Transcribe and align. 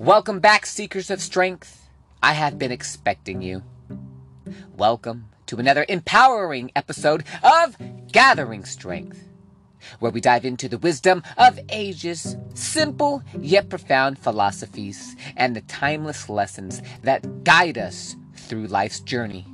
Welcome 0.00 0.40
back, 0.40 0.66
seekers 0.66 1.08
of 1.08 1.20
strength. 1.20 1.88
I 2.20 2.32
have 2.32 2.58
been 2.58 2.72
expecting 2.72 3.42
you. 3.42 3.62
Welcome 4.76 5.26
to 5.46 5.58
another 5.58 5.86
empowering 5.88 6.72
episode 6.74 7.22
of 7.44 7.76
Gathering 8.10 8.64
Strength, 8.64 9.22
where 10.00 10.10
we 10.10 10.20
dive 10.20 10.44
into 10.44 10.68
the 10.68 10.78
wisdom 10.78 11.22
of 11.38 11.60
ages, 11.68 12.36
simple 12.54 13.22
yet 13.38 13.68
profound 13.68 14.18
philosophies, 14.18 15.14
and 15.36 15.54
the 15.54 15.60
timeless 15.60 16.28
lessons 16.28 16.82
that 17.02 17.44
guide 17.44 17.78
us 17.78 18.16
through 18.34 18.66
life's 18.66 18.98
journey. 18.98 19.46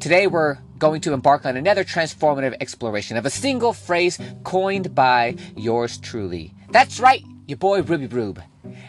Today, 0.00 0.26
we're 0.26 0.56
going 0.78 1.02
to 1.02 1.12
embark 1.12 1.44
on 1.44 1.58
another 1.58 1.84
transformative 1.84 2.56
exploration 2.60 3.18
of 3.18 3.26
a 3.26 3.30
single 3.30 3.74
phrase 3.74 4.18
coined 4.44 4.94
by 4.94 5.36
yours 5.56 5.98
truly. 5.98 6.54
That's 6.70 6.98
right, 6.98 7.24
your 7.46 7.58
boy 7.58 7.82
Ruby 7.82 8.06
Rube. 8.06 8.42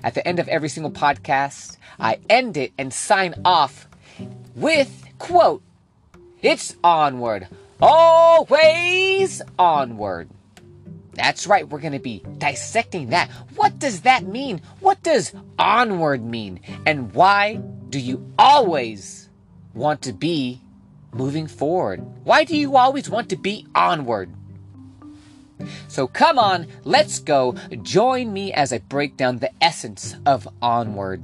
At 0.04 0.14
the 0.14 0.28
end 0.28 0.40
of 0.40 0.48
every 0.48 0.70
single 0.70 0.92
podcast, 0.92 1.78
I 2.00 2.20
end 2.30 2.58
it 2.58 2.74
and 2.78 2.94
sign 2.94 3.36
off 3.46 3.88
with 4.55 5.05
quote, 5.18 5.64
it's 6.42 6.76
onward, 6.84 7.48
always 7.82 9.41
onward. 9.58 10.30
That's 11.14 11.48
right, 11.48 11.68
we're 11.68 11.80
going 11.80 11.94
to 11.94 12.00
be 12.00 12.24
dissecting 12.38 13.10
that. 13.10 13.32
What 13.55 13.80
does 13.80 14.02
that 14.02 14.24
mean? 14.24 14.62
What 14.82 15.02
does 15.02 15.34
onward 15.58 16.24
mean? 16.24 16.60
And 16.86 17.12
why 17.14 17.55
do 17.90 18.00
you 18.00 18.32
always 18.38 19.30
want 19.74 20.04
to 20.04 20.14
be 20.14 20.62
moving 21.12 21.48
forward? 21.48 22.05
Why 22.24 22.44
do 22.44 22.55
you 22.55 22.77
always 22.77 23.10
want 23.10 23.30
to 23.30 23.36
be 23.36 23.66
onward? 23.74 24.32
So 25.88 26.08
come 26.08 26.38
on, 26.38 26.68
let's 26.84 27.20
go. 27.20 27.55
Join 27.82 28.34
me 28.34 28.54
as 28.54 28.72
I 28.72 28.80
break 28.80 29.18
down 29.18 29.40
the 29.40 29.52
essence 29.62 30.16
of 30.26 30.48
Onward. 30.62 31.24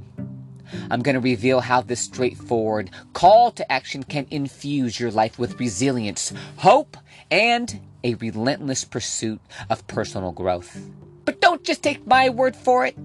I'm 0.90 1.02
going 1.02 1.14
to 1.14 1.20
reveal 1.20 1.60
how 1.60 1.82
this 1.82 2.00
straightforward 2.00 2.90
call 3.12 3.50
to 3.52 3.70
action 3.72 4.02
can 4.02 4.26
infuse 4.30 4.98
your 4.98 5.10
life 5.10 5.38
with 5.38 5.60
resilience, 5.60 6.32
hope, 6.56 6.96
and 7.30 7.80
a 8.02 8.14
relentless 8.14 8.84
pursuit 8.84 9.40
of 9.70 9.86
personal 9.86 10.32
growth. 10.32 10.90
But 11.24 11.40
don't 11.40 11.64
just 11.64 11.82
take 11.82 12.06
my 12.06 12.28
word 12.28 12.56
for 12.56 12.84
it. 12.84 12.96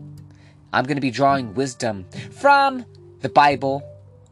I'm 0.73 0.86
going 0.86 0.97
to 0.97 1.02
be 1.02 1.11
drawing 1.11 1.53
wisdom 1.53 2.05
from 2.31 2.86
the 3.21 3.30
Bible, 3.30 3.83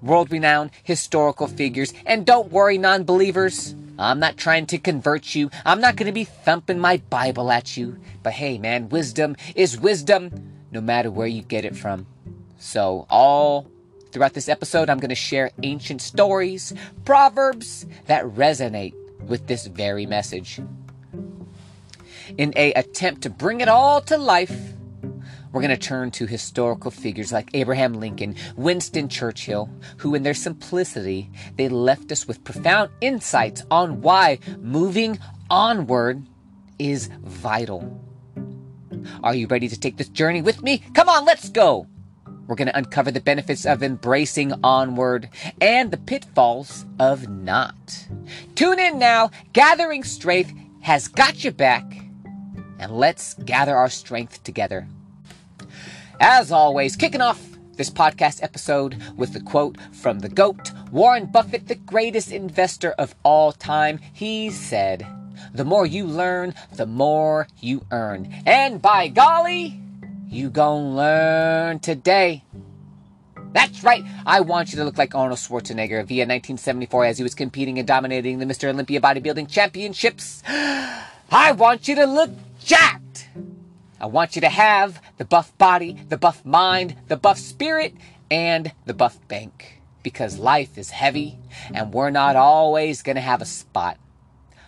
world 0.01 0.31
renowned 0.31 0.71
historical 0.83 1.47
figures, 1.47 1.93
and 2.05 2.25
don't 2.25 2.51
worry, 2.51 2.77
non 2.77 3.03
believers. 3.03 3.75
I'm 3.99 4.19
not 4.19 4.37
trying 4.37 4.67
to 4.67 4.77
convert 4.77 5.33
you. 5.33 5.49
I'm 5.65 5.81
not 5.81 5.95
going 5.95 6.05
to 6.05 6.11
be 6.11 6.23
thumping 6.23 6.79
my 6.79 6.97
Bible 7.09 7.51
at 7.51 7.75
you. 7.77 7.97
But 8.21 8.33
hey, 8.33 8.57
man, 8.57 8.89
wisdom 8.89 9.35
is 9.55 9.79
wisdom 9.79 10.53
no 10.71 10.81
matter 10.81 11.09
where 11.09 11.27
you 11.27 11.41
get 11.41 11.65
it 11.65 11.75
from. 11.75 12.05
So, 12.59 13.07
all 13.09 13.67
throughout 14.11 14.33
this 14.33 14.49
episode, 14.49 14.89
I'm 14.89 14.99
going 14.99 15.09
to 15.09 15.15
share 15.15 15.51
ancient 15.63 16.01
stories, 16.01 16.73
proverbs 17.05 17.85
that 18.05 18.25
resonate 18.25 18.93
with 19.27 19.47
this 19.47 19.67
very 19.67 20.05
message. 20.05 20.59
In 22.37 22.53
a 22.55 22.73
attempt 22.73 23.21
to 23.23 23.29
bring 23.29 23.61
it 23.61 23.67
all 23.67 24.01
to 24.01 24.17
life, 24.17 24.73
we're 25.57 25.63
going 25.63 25.75
to 25.75 25.87
turn 25.87 26.11
to 26.11 26.27
historical 26.27 26.91
figures 26.91 27.31
like 27.31 27.49
Abraham 27.55 27.95
Lincoln, 27.95 28.35
Winston 28.57 29.09
Churchill, 29.09 29.67
who 29.97 30.13
in 30.13 30.21
their 30.21 30.35
simplicity, 30.35 31.31
they 31.55 31.67
left 31.67 32.11
us 32.11 32.27
with 32.27 32.43
profound 32.43 32.91
insights 33.01 33.63
on 33.71 34.01
why 34.01 34.37
moving 34.59 35.17
onward 35.49 36.21
is 36.77 37.09
vital. 37.23 37.99
Are 39.23 39.33
you 39.33 39.47
ready 39.47 39.67
to 39.67 39.79
take 39.79 39.97
this 39.97 40.09
journey 40.09 40.43
with 40.43 40.61
me? 40.61 40.83
Come 40.93 41.09
on, 41.09 41.25
let's 41.25 41.49
go! 41.49 41.87
We're 42.45 42.55
going 42.55 42.67
to 42.67 42.77
uncover 42.77 43.09
the 43.09 43.19
benefits 43.19 43.65
of 43.65 43.81
embracing 43.81 44.53
onward 44.63 45.27
and 45.59 45.89
the 45.89 45.97
pitfalls 45.97 46.85
of 46.99 47.29
not. 47.29 48.07
Tune 48.53 48.77
in 48.77 48.99
now. 48.99 49.31
Gathering 49.53 50.03
Strength 50.03 50.53
has 50.81 51.07
got 51.07 51.43
you 51.43 51.49
back. 51.49 51.83
And 52.77 52.91
let's 52.91 53.33
gather 53.33 53.75
our 53.75 53.89
strength 53.89 54.43
together. 54.43 54.87
As 56.19 56.51
always, 56.51 56.95
kicking 56.95 57.21
off 57.21 57.39
this 57.75 57.91
podcast 57.91 58.41
episode 58.41 59.01
with 59.15 59.33
the 59.33 59.39
quote 59.39 59.77
from 59.91 60.19
the 60.19 60.29
GOAT, 60.29 60.71
Warren 60.91 61.27
Buffett, 61.27 61.67
the 61.67 61.75
greatest 61.75 62.31
investor 62.31 62.91
of 62.93 63.13
all 63.21 63.51
time. 63.51 63.99
He 64.13 64.49
said, 64.49 65.05
The 65.53 65.63
more 65.63 65.85
you 65.85 66.07
learn, 66.07 66.55
the 66.73 66.87
more 66.87 67.47
you 67.59 67.85
earn. 67.91 68.33
And 68.47 68.81
by 68.81 69.09
golly, 69.09 69.79
you 70.27 70.49
gon' 70.49 70.95
learn 70.95 71.79
today. 71.79 72.43
That's 73.53 73.83
right. 73.83 74.03
I 74.25 74.41
want 74.41 74.71
you 74.71 74.77
to 74.79 74.85
look 74.85 74.97
like 74.97 75.13
Arnold 75.13 75.37
Schwarzenegger 75.37 76.03
via 76.03 76.23
1974 76.23 77.05
as 77.05 77.17
he 77.17 77.23
was 77.23 77.35
competing 77.35 77.77
and 77.77 77.87
dominating 77.87 78.39
the 78.39 78.45
Mr. 78.45 78.69
Olympia 78.69 78.99
Bodybuilding 78.99 79.49
Championships. 79.49 80.41
I 80.47 81.51
want 81.51 81.87
you 81.87 81.95
to 81.95 82.05
look 82.05 82.31
jacked. 82.59 83.29
I 83.99 84.05
want 84.05 84.35
you 84.35 84.41
to 84.41 84.49
have 84.49 85.01
the 85.17 85.25
buff 85.25 85.57
body, 85.57 85.97
the 86.09 86.17
buff 86.17 86.45
mind, 86.45 86.95
the 87.07 87.17
buff 87.17 87.37
spirit, 87.37 87.95
and 88.29 88.71
the 88.85 88.93
buff 88.93 89.17
bank. 89.27 89.81
Because 90.03 90.37
life 90.37 90.77
is 90.77 90.91
heavy 90.91 91.37
and 91.73 91.93
we're 91.93 92.11
not 92.11 92.35
always 92.35 93.01
going 93.01 93.15
to 93.15 93.21
have 93.21 93.41
a 93.41 93.45
spot. 93.45 93.97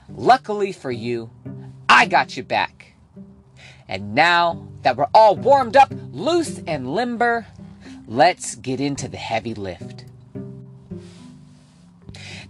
Luckily 0.10 0.72
for 0.72 0.92
you, 0.92 1.30
I 1.88 2.08
got 2.08 2.36
you 2.36 2.44
back. 2.44 2.94
And 3.88 4.16
now 4.16 4.68
that 4.82 4.98
we're 4.98 5.08
all 5.14 5.36
warmed 5.36 5.78
up, 5.78 5.92
loose 6.12 6.60
and 6.68 6.94
limber, 6.94 7.48
let's 8.08 8.56
get 8.56 8.82
into 8.82 9.08
the 9.08 9.18
heavy 9.18 9.54
lift. 9.54 10.06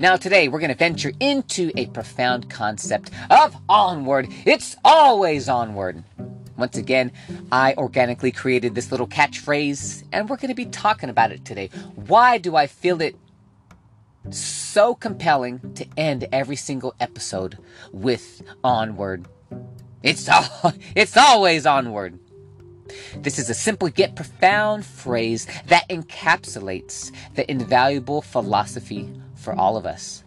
Now, 0.01 0.16
today 0.16 0.47
we're 0.47 0.59
going 0.59 0.69
to 0.69 0.78
venture 0.78 1.11
into 1.19 1.72
a 1.75 1.88
profound 1.88 2.50
concept 2.50 3.11
of 3.29 3.56
onward. 3.67 4.29
It's 4.46 4.78
always 4.84 5.50
onward. 5.50 6.03
Once 6.59 6.78
again, 6.78 7.12
I 7.52 7.74
organically 7.78 8.31
created 8.31 8.75
this 8.75 8.92
little 8.92 9.08
catchphrase, 9.08 10.03
and 10.12 10.30
we're 10.30 10.38
going 10.38 10.50
to 10.50 10.56
be 10.56 10.66
talking 10.66 11.09
about 11.09 11.31
it 11.31 11.46
today. 11.46 11.70
Why 11.96 12.38
do 12.38 12.56
I 12.56 12.68
feel 12.68 13.02
it 13.02 13.16
so 14.30 14.94
compelling 14.94 15.74
to 15.75 15.88
end 15.97 16.28
every 16.31 16.58
single 16.58 16.94
episode 17.00 17.58
with 17.92 18.42
onward? 18.64 19.28
It's 20.03 20.28
all, 20.28 20.74
it's 20.96 21.16
always 21.18 21.66
onward. 21.66 22.20
This 23.18 23.40
is 23.40 23.50
a 23.50 23.53
simple 23.53 23.90
yet 23.90 24.16
profound 24.16 24.86
phrase 24.86 25.47
that 25.68 25.88
encapsulates 25.90 27.12
the 27.36 27.50
invaluable 27.50 28.22
philosophy 28.22 29.09
for 29.36 29.53
all 29.53 29.78
of 29.78 29.86
us. 29.86 30.24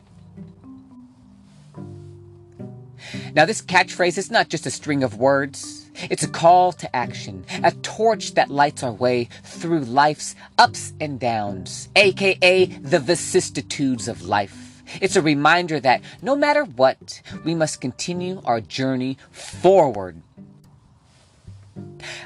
Now, 3.35 3.45
this 3.45 3.61
catchphrase 3.61 4.17
is 4.17 4.31
not 4.31 4.49
just 4.49 4.65
a 4.65 4.71
string 4.71 5.03
of 5.03 5.17
words. 5.17 5.82
It's 5.95 6.23
a 6.23 6.29
call 6.29 6.73
to 6.73 6.97
action, 6.97 7.45
a 7.63 7.71
torch 7.71 8.35
that 8.35 8.51
lights 8.51 8.83
our 8.83 8.93
way 8.93 9.29
through 9.45 9.81
life's 9.81 10.35
ups 10.59 10.93
and 11.01 11.21
downs, 11.21 11.89
aka 11.97 12.65
the 12.67 12.99
vicissitudes 12.99 14.09
of 14.09 14.23
life. 14.23 14.83
It's 15.01 15.17
a 15.17 15.23
reminder 15.23 15.81
that 15.81 16.03
no 16.21 16.37
matter 16.37 16.65
what, 16.65 17.23
we 17.45 17.55
must 17.55 17.81
continue 17.81 18.43
our 18.45 18.61
journey 18.61 19.17
forward. 19.31 20.21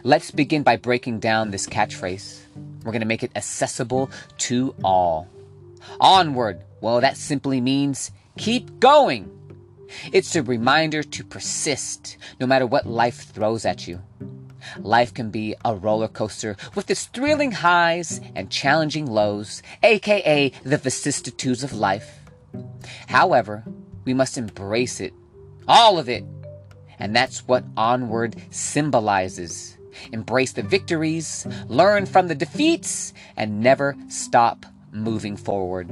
Let's 0.02 0.30
begin 0.30 0.62
by 0.62 0.76
breaking 0.76 1.20
down 1.20 1.50
this 1.50 1.66
catchphrase. 1.66 2.40
We're 2.84 2.92
going 2.92 3.00
to 3.00 3.06
make 3.06 3.22
it 3.22 3.32
accessible 3.36 4.10
to 4.38 4.74
all. 4.82 5.28
Onward, 6.00 6.62
well, 6.80 7.00
that 7.00 7.16
simply 7.16 7.60
means 7.60 8.10
keep 8.38 8.80
going. 8.80 9.35
It's 10.12 10.34
a 10.36 10.42
reminder 10.42 11.02
to 11.02 11.24
persist 11.24 12.16
no 12.40 12.46
matter 12.46 12.66
what 12.66 12.86
life 12.86 13.32
throws 13.32 13.64
at 13.64 13.86
you. 13.86 14.00
Life 14.78 15.14
can 15.14 15.30
be 15.30 15.54
a 15.64 15.74
roller 15.74 16.08
coaster 16.08 16.56
with 16.74 16.90
its 16.90 17.06
thrilling 17.06 17.52
highs 17.52 18.20
and 18.34 18.50
challenging 18.50 19.06
lows, 19.06 19.62
aka 19.82 20.50
the 20.64 20.78
vicissitudes 20.78 21.62
of 21.62 21.72
life. 21.72 22.20
However, 23.06 23.64
we 24.04 24.14
must 24.14 24.38
embrace 24.38 25.00
it, 25.00 25.12
all 25.68 25.98
of 25.98 26.08
it. 26.08 26.24
And 26.98 27.14
that's 27.14 27.46
what 27.46 27.64
onward 27.76 28.36
symbolizes. 28.50 29.76
Embrace 30.12 30.52
the 30.52 30.62
victories, 30.62 31.46
learn 31.68 32.06
from 32.06 32.28
the 32.28 32.34
defeats, 32.34 33.12
and 33.36 33.60
never 33.60 33.96
stop 34.08 34.66
moving 34.92 35.36
forward. 35.36 35.90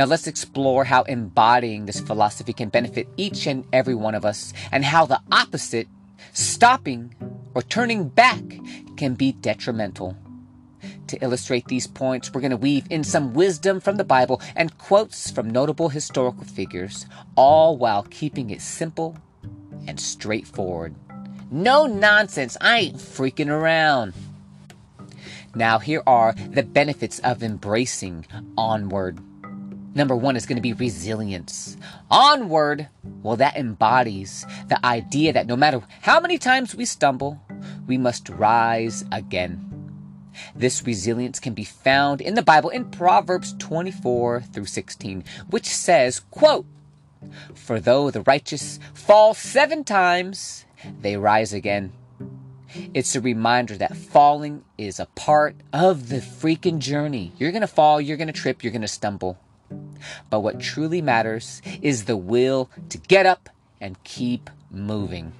Now 0.00 0.06
let's 0.06 0.26
explore 0.26 0.84
how 0.84 1.02
embodying 1.02 1.84
this 1.84 2.00
philosophy 2.00 2.54
can 2.54 2.70
benefit 2.70 3.06
each 3.18 3.46
and 3.46 3.66
every 3.70 3.94
one 3.94 4.14
of 4.14 4.24
us 4.24 4.54
and 4.72 4.82
how 4.82 5.04
the 5.04 5.20
opposite, 5.30 5.88
stopping 6.32 7.14
or 7.52 7.60
turning 7.60 8.08
back, 8.08 8.42
can 8.96 9.12
be 9.12 9.32
detrimental. 9.32 10.16
To 11.08 11.22
illustrate 11.22 11.66
these 11.66 11.86
points, 11.86 12.32
we're 12.32 12.40
going 12.40 12.50
to 12.50 12.56
weave 12.56 12.86
in 12.88 13.04
some 13.04 13.34
wisdom 13.34 13.78
from 13.78 13.96
the 13.96 14.04
Bible 14.04 14.40
and 14.56 14.78
quotes 14.78 15.30
from 15.30 15.50
notable 15.50 15.90
historical 15.90 16.44
figures, 16.44 17.04
all 17.36 17.76
while 17.76 18.04
keeping 18.04 18.48
it 18.48 18.62
simple 18.62 19.18
and 19.86 20.00
straightforward. 20.00 20.94
No 21.50 21.84
nonsense. 21.84 22.56
I 22.62 22.78
ain't 22.78 22.96
freaking 22.96 23.50
around. 23.50 24.14
Now, 25.54 25.78
here 25.78 26.02
are 26.06 26.32
the 26.32 26.62
benefits 26.62 27.18
of 27.18 27.42
embracing 27.42 28.24
onward. 28.56 29.18
Number 29.92 30.14
one 30.14 30.36
is 30.36 30.46
going 30.46 30.56
to 30.56 30.62
be 30.62 30.72
resilience. 30.72 31.76
Onward, 32.10 32.88
well, 33.22 33.36
that 33.36 33.56
embodies 33.56 34.46
the 34.68 34.84
idea 34.86 35.32
that 35.32 35.46
no 35.48 35.56
matter 35.56 35.82
how 36.02 36.20
many 36.20 36.38
times 36.38 36.74
we 36.74 36.84
stumble, 36.84 37.40
we 37.86 37.98
must 37.98 38.28
rise 38.28 39.04
again. 39.10 39.66
This 40.54 40.86
resilience 40.86 41.40
can 41.40 41.54
be 41.54 41.64
found 41.64 42.20
in 42.20 42.34
the 42.34 42.42
Bible 42.42 42.70
in 42.70 42.84
Proverbs 42.90 43.54
24 43.58 44.42
through 44.42 44.66
16, 44.66 45.24
which 45.50 45.66
says, 45.66 46.20
quote, 46.30 46.66
For 47.54 47.80
though 47.80 48.12
the 48.12 48.22
righteous 48.22 48.78
fall 48.94 49.34
seven 49.34 49.82
times, 49.82 50.66
they 51.00 51.16
rise 51.16 51.52
again. 51.52 51.92
It's 52.94 53.16
a 53.16 53.20
reminder 53.20 53.76
that 53.76 53.96
falling 53.96 54.64
is 54.78 55.00
a 55.00 55.06
part 55.16 55.56
of 55.72 56.08
the 56.08 56.18
freaking 56.18 56.78
journey. 56.78 57.32
You're 57.36 57.50
going 57.50 57.62
to 57.62 57.66
fall, 57.66 58.00
you're 58.00 58.16
going 58.16 58.28
to 58.28 58.32
trip, 58.32 58.62
you're 58.62 58.72
going 58.72 58.82
to 58.82 58.88
stumble. 58.88 59.36
But 60.28 60.40
what 60.40 60.60
truly 60.60 61.02
matters 61.02 61.62
is 61.82 62.04
the 62.04 62.16
will 62.16 62.70
to 62.88 62.98
get 62.98 63.26
up 63.26 63.48
and 63.80 64.02
keep 64.04 64.50
moving. 64.70 65.32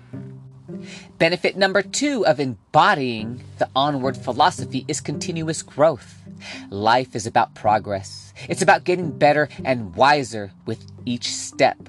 Benefit 1.18 1.56
number 1.56 1.82
two 1.82 2.24
of 2.26 2.40
embodying 2.40 3.42
the 3.58 3.68
onward 3.74 4.16
philosophy 4.16 4.84
is 4.88 5.00
continuous 5.00 5.62
growth. 5.62 6.22
Life 6.70 7.14
is 7.14 7.26
about 7.26 7.54
progress. 7.54 8.32
It's 8.48 8.62
about 8.62 8.84
getting 8.84 9.18
better 9.18 9.48
and 9.64 9.94
wiser 9.94 10.52
with 10.66 10.84
each 11.04 11.34
step. 11.34 11.88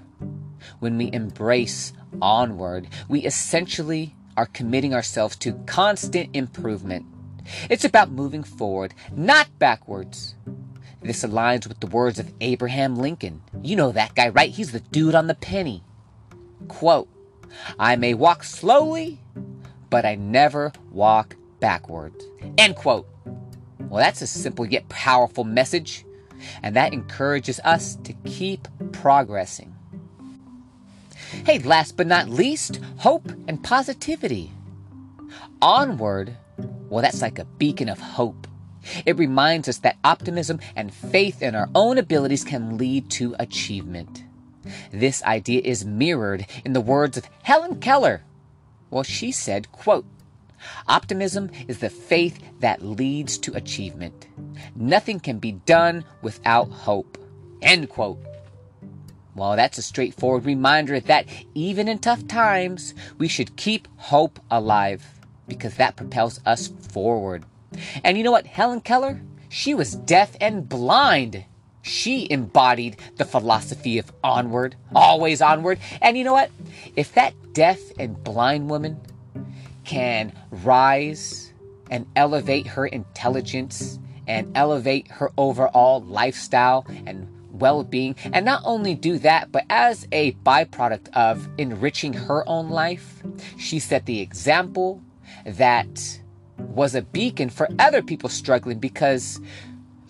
When 0.80 0.98
we 0.98 1.12
embrace 1.14 1.94
onward, 2.22 2.88
we 3.08 3.22
essentially 3.22 4.16
are 4.36 4.48
committing 4.48 4.94
ourselves 4.94 5.36
to 5.38 5.54
constant 5.66 6.36
improvement. 6.36 7.06
It's 7.70 7.86
about 7.86 8.12
moving 8.12 8.44
forward, 8.44 8.94
not 9.16 9.48
backwards. 9.60 10.36
This 11.02 11.24
aligns 11.24 11.68
with 11.68 11.80
the 11.80 11.88
words 11.88 12.20
of 12.20 12.32
Abraham 12.42 12.96
Lincoln. 12.96 13.42
You 13.64 13.76
know 13.76 13.92
that 13.92 14.14
guy, 14.16 14.30
right? 14.30 14.52
He's 14.52 14.72
the 14.72 14.80
dude 14.80 15.16
on 15.16 15.28
the 15.28 15.36
penny. 15.36 15.84
Quote, 16.68 17.10
I 17.80 17.96
may 17.96 18.14
walk 18.14 18.44
slowly, 18.44 19.20
but 19.90 20.06
I 20.06 20.16
never 20.16 20.72
walk 20.92 21.36
backwards. 21.60 22.24
End 22.58 22.76
quote. 22.76 23.08
Well, 23.80 24.02
that's 24.02 24.22
a 24.22 24.28
simple 24.28 24.66
yet 24.66 24.88
powerful 24.90 25.44
message, 25.44 26.06
and 26.62 26.76
that 26.76 26.94
encourages 26.94 27.60
us 27.62 27.96
to 28.04 28.14
keep 28.26 28.68
progressing. 28.92 29.76
Hey, 31.46 31.60
last 31.60 31.98
but 31.98 32.08
not 32.08 32.30
least, 32.30 32.80
hope 32.98 33.32
and 33.48 33.64
positivity. 33.64 34.52
Onward, 35.62 36.38
well, 36.90 37.02
that's 37.02 37.22
like 37.22 37.40
a 37.40 37.46
beacon 37.46 37.90
of 37.90 38.00
hope. 38.00 38.48
It 39.06 39.18
reminds 39.18 39.68
us 39.68 39.80
that 39.80 39.98
optimism 40.04 40.60
and 40.76 40.94
faith 40.94 41.42
in 41.42 41.56
our 41.56 41.70
own 41.76 41.98
abilities 41.98 42.44
can 42.44 42.78
lead 42.78 43.10
to 43.12 43.36
achievement. 43.40 44.24
This 44.92 45.24
idea 45.24 45.62
is 45.64 45.86
mirrored 45.86 46.46
in 46.64 46.74
the 46.74 46.82
words 46.82 47.18
of 47.18 47.30
Helen 47.44 47.80
Keller. 47.80 48.24
Well, 48.90 49.04
she 49.04 49.32
said, 49.32 49.72
quote, 49.72 50.06
Optimism 50.88 51.50
is 51.68 51.80
the 51.80 51.90
faith 51.90 52.40
that 52.60 52.84
leads 52.84 53.38
to 53.40 53.56
achievement. 53.56 54.28
Nothing 54.76 55.20
can 55.20 55.40
be 55.40 55.54
done 55.54 56.06
without 56.22 56.70
hope. 56.70 57.18
End 57.62 57.90
quote. 57.90 58.20
Well, 59.34 59.56
that's 59.56 59.78
a 59.78 59.82
straightforward 59.82 60.46
reminder 60.46 61.00
that 61.00 61.26
even 61.54 61.88
in 61.88 62.00
tough 62.00 62.28
times, 62.28 62.94
we 63.18 63.28
should 63.28 63.56
keep 63.56 63.88
hope 63.98 64.40
alive 64.52 65.06
because 65.48 65.76
that 65.76 65.96
propels 65.96 66.42
us 66.46 66.68
forward. 66.68 67.46
And 68.04 68.18
you 68.18 68.24
know 68.24 68.32
what, 68.32 68.46
Helen 68.46 68.82
Keller? 68.82 69.22
She 69.50 69.74
was 69.74 69.96
deaf 69.96 70.36
and 70.40 70.68
blind. 70.68 71.46
She 71.82 72.28
embodied 72.30 72.98
the 73.18 73.26
philosophy 73.26 73.98
of 73.98 74.12
onward, 74.24 74.76
always 74.96 75.42
onward. 75.42 75.80
And 76.02 76.18
you 76.18 76.24
know 76.24 76.34
what? 76.34 76.52
If 76.96 77.14
that 77.16 77.34
deaf 77.54 77.80
and 77.98 78.24
blind 78.24 78.70
woman 78.70 79.00
can 79.84 80.32
rise 80.52 81.52
and 81.90 82.06
elevate 82.16 82.68
her 82.68 82.86
intelligence 82.86 84.00
and 84.28 84.56
elevate 84.56 85.08
her 85.10 85.32
overall 85.38 86.02
lifestyle 86.02 86.86
and 87.06 87.28
well 87.52 87.84
being, 87.84 88.16
and 88.32 88.46
not 88.46 88.62
only 88.64 88.96
do 88.96 89.18
that, 89.20 89.52
but 89.52 89.66
as 89.70 90.08
a 90.12 90.32
byproduct 90.34 91.10
of 91.14 91.50
enriching 91.58 92.14
her 92.14 92.48
own 92.48 92.70
life, 92.70 93.22
she 93.58 93.80
set 93.80 94.06
the 94.06 94.20
example 94.22 95.02
that 95.46 96.21
was 96.70 96.96
a 96.96 97.02
beacon 97.02 97.50
for 97.50 97.68
other 97.80 98.02
people 98.02 98.30
struggling 98.30 98.80
because, 98.80 99.40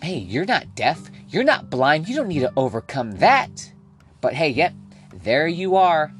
hey, 0.02 0.18
you're 0.18 0.44
not 0.44 0.74
deaf, 0.74 1.10
you're 1.28 1.44
not 1.44 1.70
blind, 1.70 2.08
you 2.08 2.16
don't 2.16 2.28
need 2.28 2.40
to 2.40 2.52
overcome 2.56 3.12
that. 3.12 3.72
But 4.20 4.34
hey, 4.34 4.50
yep, 4.50 4.74
there 5.14 5.48
you 5.48 5.76
are, 5.76 6.12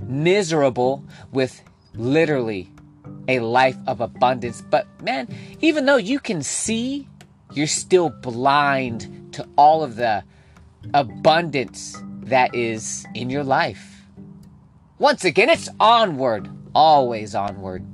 miserable 0.00 1.04
with 1.32 1.62
literally 1.94 2.70
a 3.28 3.40
life 3.40 3.76
of 3.86 4.00
abundance. 4.00 4.62
But 4.62 4.86
man, 5.02 5.28
even 5.60 5.86
though 5.86 5.96
you 5.96 6.18
can 6.18 6.42
see, 6.42 7.08
you're 7.52 7.66
still 7.66 8.10
blind 8.10 9.32
to 9.32 9.46
all 9.56 9.82
of 9.82 9.96
the 9.96 10.24
abundance 10.92 11.96
that 12.22 12.54
is 12.54 13.06
in 13.14 13.30
your 13.30 13.44
life. 13.44 14.06
Once 14.98 15.24
again, 15.24 15.48
it's 15.48 15.68
onward, 15.80 16.48
always 16.74 17.34
onward. 17.34 17.84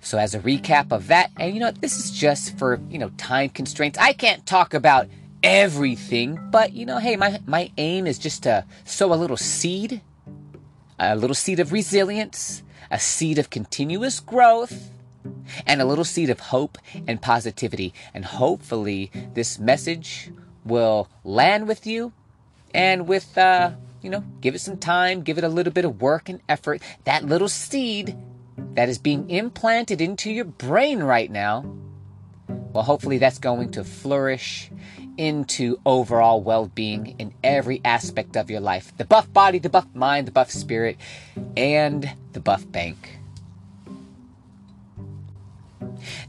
So, 0.00 0.18
as 0.18 0.34
a 0.34 0.40
recap 0.40 0.92
of 0.92 1.08
that, 1.08 1.30
and 1.38 1.54
you 1.54 1.60
know, 1.60 1.70
this 1.70 1.98
is 1.98 2.10
just 2.10 2.56
for, 2.58 2.80
you 2.88 2.98
know, 2.98 3.10
time 3.16 3.50
constraints. 3.50 3.98
I 3.98 4.12
can't 4.12 4.46
talk 4.46 4.72
about 4.74 5.08
everything, 5.42 6.38
but 6.50 6.72
you 6.72 6.86
know, 6.86 6.98
hey, 6.98 7.16
my, 7.16 7.40
my 7.46 7.70
aim 7.76 8.06
is 8.06 8.18
just 8.18 8.44
to 8.44 8.64
sow 8.84 9.12
a 9.12 9.16
little 9.16 9.36
seed, 9.36 10.00
a 10.98 11.16
little 11.16 11.34
seed 11.34 11.60
of 11.60 11.72
resilience, 11.72 12.62
a 12.90 12.98
seed 12.98 13.38
of 13.38 13.50
continuous 13.50 14.20
growth, 14.20 14.90
and 15.66 15.82
a 15.82 15.84
little 15.84 16.04
seed 16.04 16.30
of 16.30 16.40
hope 16.40 16.78
and 17.06 17.20
positivity. 17.20 17.92
And 18.14 18.24
hopefully, 18.24 19.10
this 19.34 19.58
message 19.58 20.30
will 20.64 21.08
land 21.24 21.66
with 21.66 21.86
you 21.86 22.12
and 22.72 23.08
with, 23.08 23.36
uh, 23.36 23.72
you 24.00 24.10
know, 24.10 24.24
give 24.40 24.54
it 24.54 24.60
some 24.60 24.78
time, 24.78 25.22
give 25.22 25.38
it 25.38 25.44
a 25.44 25.48
little 25.48 25.72
bit 25.72 25.84
of 25.84 26.00
work 26.00 26.28
and 26.28 26.40
effort. 26.48 26.82
That 27.04 27.24
little 27.24 27.48
seed 27.48 28.16
that 28.74 28.88
is 28.88 28.98
being 28.98 29.28
implanted 29.30 30.00
into 30.00 30.30
your 30.30 30.44
brain 30.44 31.02
right 31.02 31.30
now, 31.30 31.64
well, 32.72 32.84
hopefully 32.84 33.18
that's 33.18 33.38
going 33.38 33.72
to 33.72 33.84
flourish 33.84 34.70
into 35.16 35.80
overall 35.84 36.40
well 36.42 36.66
being 36.68 37.16
in 37.18 37.34
every 37.42 37.80
aspect 37.84 38.36
of 38.36 38.50
your 38.50 38.60
life 38.60 38.96
the 38.98 39.04
buff 39.04 39.32
body, 39.32 39.58
the 39.58 39.68
buff 39.68 39.86
mind, 39.94 40.26
the 40.26 40.32
buff 40.32 40.50
spirit, 40.50 40.96
and 41.56 42.10
the 42.32 42.40
buff 42.40 42.70
bank. 42.70 43.18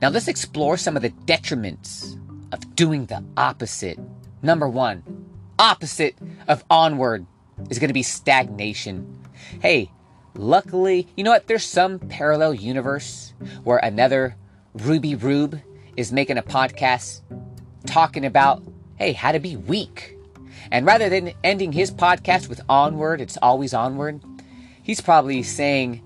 Now, 0.02 0.10
let's 0.10 0.28
explore 0.28 0.78
some 0.78 0.96
of 0.96 1.02
the 1.02 1.12
detriments 1.12 2.18
of 2.52 2.76
doing 2.76 3.06
the 3.06 3.24
opposite. 3.38 4.00
Number 4.42 4.68
one, 4.68 5.04
opposite 5.60 6.16
of 6.48 6.64
onward 6.70 7.26
is 7.70 7.80
going 7.80 7.90
to 7.90 7.94
be 7.94 8.04
stagnation. 8.04 9.20
Hey, 9.62 9.92
Luckily, 10.39 11.05
you 11.17 11.25
know 11.25 11.31
what? 11.31 11.48
There's 11.48 11.65
some 11.65 12.00
parallel 12.00 12.53
universe 12.53 13.34
where 13.65 13.77
another 13.79 14.38
Ruby 14.74 15.13
Rube 15.13 15.60
is 15.98 16.13
making 16.13 16.38
a 16.38 16.41
podcast 16.41 17.19
talking 17.86 18.25
about, 18.25 18.63
hey, 18.96 19.12
how 19.12 19.34
to 19.34 19.39
be 19.39 19.58
weak. 19.58 20.17
And 20.72 20.86
rather 20.86 21.10
than 21.10 21.34
ending 21.43 21.74
his 21.74 21.91
podcast 21.91 22.48
with 22.48 22.62
onward, 22.69 23.19
it's 23.19 23.38
always 23.41 23.74
onward, 23.74 24.22
he's 24.81 25.01
probably 25.01 25.43
saying, 25.43 26.01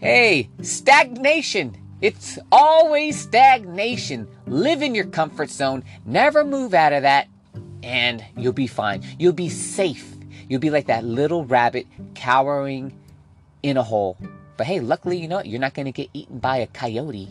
hey, 0.00 0.48
stagnation. 0.62 1.76
It's 2.00 2.38
always 2.50 3.20
stagnation. 3.20 4.28
Live 4.46 4.80
in 4.80 4.94
your 4.94 5.08
comfort 5.08 5.50
zone, 5.50 5.84
never 6.06 6.42
move 6.42 6.72
out 6.72 6.94
of 6.94 7.02
that, 7.02 7.28
and 7.82 8.24
you'll 8.34 8.54
be 8.54 8.66
fine. 8.66 9.04
You'll 9.18 9.34
be 9.34 9.50
safe. 9.50 10.16
You'll 10.48 10.58
be 10.58 10.70
like 10.70 10.86
that 10.86 11.04
little 11.04 11.44
rabbit 11.44 11.86
cowering 12.14 12.98
in 13.62 13.76
a 13.76 13.82
hole. 13.82 14.16
But 14.56 14.66
hey, 14.66 14.80
luckily, 14.80 15.18
you 15.18 15.28
know, 15.28 15.42
you're 15.42 15.60
not 15.60 15.74
going 15.74 15.86
to 15.86 15.92
get 15.92 16.10
eaten 16.12 16.38
by 16.38 16.58
a 16.58 16.66
coyote, 16.66 17.28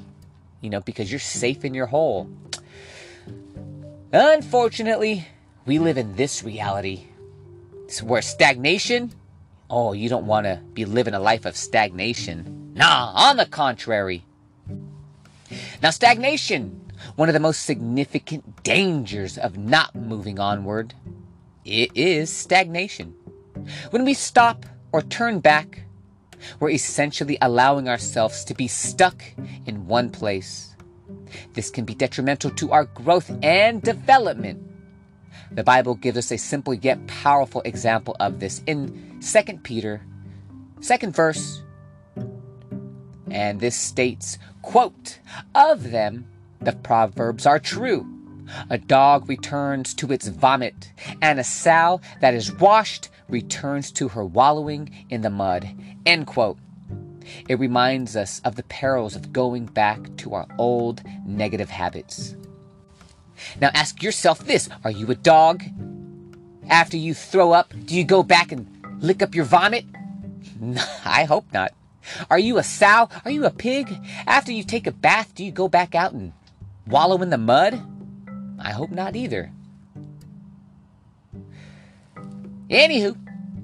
you 0.61 0.69
know, 0.69 0.81
because 0.81 1.11
you're 1.11 1.19
safe 1.19 1.65
in 1.65 1.73
your 1.73 1.87
hole. 1.87 2.29
Unfortunately, 4.13 5.27
we 5.65 5.79
live 5.79 5.97
in 5.97 6.15
this 6.15 6.43
reality 6.43 7.07
it's 7.87 8.03
where 8.03 8.21
stagnation, 8.21 9.13
oh, 9.69 9.93
you 9.93 10.09
don't 10.09 10.27
want 10.27 10.45
to 10.45 10.59
be 10.73 10.83
living 10.83 11.13
a 11.13 11.21
life 11.21 11.45
of 11.45 11.55
stagnation. 11.55 12.73
Nah, 12.75 13.13
on 13.15 13.37
the 13.37 13.45
contrary. 13.45 14.25
Now, 15.81 15.91
stagnation, 15.91 16.91
one 17.15 17.29
of 17.29 17.33
the 17.33 17.39
most 17.39 17.63
significant 17.63 18.61
dangers 18.63 19.37
of 19.37 19.57
not 19.57 19.95
moving 19.95 20.37
onward, 20.37 20.95
it 21.63 21.91
is 21.95 22.29
stagnation. 22.29 23.15
When 23.91 24.03
we 24.03 24.13
stop 24.13 24.65
or 24.91 25.01
turn 25.01 25.39
back 25.39 25.83
we're 26.59 26.69
essentially 26.69 27.37
allowing 27.41 27.87
ourselves 27.89 28.43
to 28.45 28.53
be 28.53 28.67
stuck 28.67 29.23
in 29.65 29.87
one 29.87 30.09
place. 30.09 30.75
This 31.53 31.69
can 31.69 31.85
be 31.85 31.95
detrimental 31.95 32.51
to 32.51 32.71
our 32.71 32.85
growth 32.85 33.31
and 33.43 33.81
development. 33.81 34.63
The 35.51 35.63
Bible 35.63 35.95
gives 35.95 36.17
us 36.17 36.31
a 36.31 36.37
simple 36.37 36.73
yet 36.73 37.05
powerful 37.07 37.61
example 37.61 38.15
of 38.19 38.39
this 38.39 38.61
in 38.67 39.19
2 39.21 39.57
Peter, 39.63 40.01
second 40.81 41.15
verse. 41.15 41.61
And 43.29 43.59
this 43.59 43.75
states, 43.75 44.37
quote, 44.61 45.19
of 45.55 45.91
them 45.91 46.27
the 46.59 46.73
proverbs 46.73 47.45
are 47.45 47.59
true. 47.59 48.05
A 48.69 48.77
dog 48.77 49.29
returns 49.29 49.93
to 49.95 50.11
its 50.11 50.27
vomit, 50.27 50.91
and 51.21 51.39
a 51.39 51.43
sow 51.43 52.01
that 52.21 52.33
is 52.33 52.53
washed 52.53 53.09
returns 53.29 53.91
to 53.93 54.09
her 54.09 54.25
wallowing 54.25 55.05
in 55.09 55.21
the 55.21 55.29
mud. 55.29 55.69
End 56.05 56.27
quote. 56.27 56.57
It 57.49 57.59
reminds 57.59 58.15
us 58.15 58.39
of 58.45 58.55
the 58.55 58.63
perils 58.63 59.15
of 59.15 59.33
going 59.33 59.65
back 59.65 60.15
to 60.17 60.33
our 60.33 60.47
old 60.57 61.01
negative 61.25 61.69
habits. 61.69 62.35
Now 63.59 63.69
ask 63.73 64.01
yourself 64.01 64.39
this 64.39 64.69
Are 64.83 64.91
you 64.91 65.09
a 65.11 65.15
dog? 65.15 65.63
After 66.69 66.97
you 66.97 67.13
throw 67.13 67.51
up, 67.51 67.73
do 67.85 67.95
you 67.95 68.03
go 68.03 68.23
back 68.23 68.51
and 68.51 68.67
lick 68.99 69.21
up 69.21 69.35
your 69.35 69.45
vomit? 69.45 69.85
I 71.05 71.25
hope 71.25 71.45
not. 71.53 71.73
Are 72.29 72.39
you 72.39 72.57
a 72.57 72.63
sow? 72.63 73.09
Are 73.25 73.31
you 73.31 73.45
a 73.45 73.51
pig? 73.51 73.93
After 74.25 74.51
you 74.51 74.63
take 74.63 74.87
a 74.87 74.91
bath, 74.91 75.35
do 75.35 75.43
you 75.43 75.51
go 75.51 75.67
back 75.67 75.95
out 75.95 76.13
and 76.13 76.33
wallow 76.87 77.21
in 77.21 77.29
the 77.29 77.37
mud? 77.37 77.81
I 78.59 78.71
hope 78.71 78.91
not 78.91 79.15
either. 79.15 79.51
Anywho, 82.69 83.15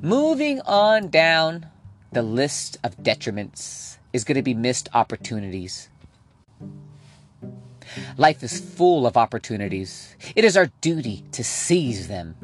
moving 0.02 0.62
on 0.62 1.10
down 1.10 1.66
the 2.14 2.22
list 2.22 2.78
of 2.86 2.96
detriments 2.98 3.98
is 4.14 4.24
going 4.24 4.36
to 4.36 4.42
be 4.42 4.54
missed 4.54 4.88
opportunities. 4.94 5.90
Life 8.16 8.44
is 8.44 8.62
full 8.62 9.06
of 9.06 9.18
opportunities. 9.18 10.16
It 10.38 10.46
is 10.46 10.56
our 10.56 10.72
duty 10.80 11.26
to 11.34 11.44
seize 11.44 12.08
them. 12.08 12.36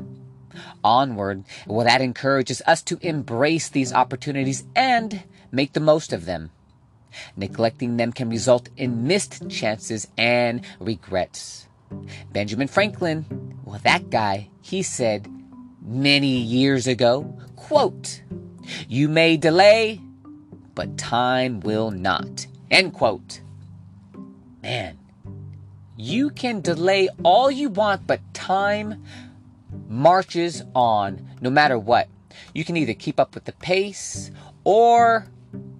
Onward, 0.84 1.46
well, 1.66 1.86
that 1.86 2.01
encourages 2.01 2.62
us 2.68 2.82
to 2.84 3.00
embrace 3.01 3.70
these 3.70 3.94
opportunities 3.94 4.66
and 4.75 5.24
make 5.51 5.72
the 5.72 5.80
most 5.80 6.12
of 6.12 6.25
them. 6.25 6.51
Neglecting 7.38 7.96
them 7.96 8.12
can 8.12 8.30
result 8.30 8.68
in 8.75 9.08
missed 9.08 9.50
chances 9.50 10.08
and 10.18 10.62
regrets. 10.80 11.68
Benjamin 12.34 12.68
Franklin, 12.68 13.58
well, 13.63 13.80
that 13.84 14.10
guy, 14.10 14.50
he 14.62 14.84
said 14.84 15.28
many 15.89 16.38
years 16.38 16.86
ago, 16.88 17.36
quote, 17.55 18.22
You 18.88 19.10
may 19.10 19.38
delay, 19.38 20.00
but 20.75 20.98
time 20.98 21.60
will 21.62 21.91
not. 21.91 22.46
End 22.69 22.93
quote. 22.93 23.41
Man, 24.62 25.00
you 25.98 26.29
can 26.29 26.62
delay 26.62 27.10
all 27.24 27.50
you 27.50 27.69
want, 27.69 28.05
but 28.05 28.22
time 28.34 29.03
marches 29.88 30.63
on 30.75 31.27
no 31.41 31.50
matter 31.50 31.79
what. 31.79 32.08
You 32.53 32.63
can 32.63 32.77
either 32.77 32.93
keep 32.93 33.19
up 33.19 33.34
with 33.34 33.46
the 33.46 33.53
pace 33.53 34.31
or 34.63 35.27